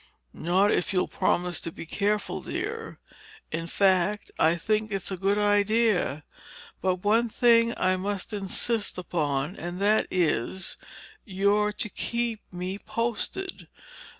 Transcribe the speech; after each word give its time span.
"Not 0.33 0.71
if 0.71 0.93
you'll 0.93 1.07
promise 1.07 1.59
to 1.59 1.71
be 1.71 1.85
careful, 1.85 2.41
dear. 2.41 2.97
In 3.51 3.67
fact, 3.67 4.31
I 4.39 4.55
think 4.55 4.91
it's 4.91 5.11
a 5.11 5.15
good 5.15 5.37
idea. 5.37 6.23
But 6.81 7.03
one 7.03 7.29
thing 7.29 7.71
I 7.77 7.95
must 7.97 8.33
insist 8.33 8.97
upon 8.97 9.55
and 9.57 9.79
that 9.79 10.07
is—you're 10.09 11.71
to 11.73 11.89
keep 11.89 12.41
me 12.51 12.79
posted. 12.79 13.67